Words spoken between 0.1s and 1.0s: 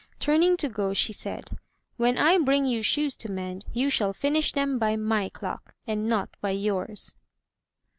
Turning to go,